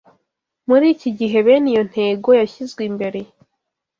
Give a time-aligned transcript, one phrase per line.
[0.67, 3.19] Muri iki gihe bene iyo ntego yashyizwe imbere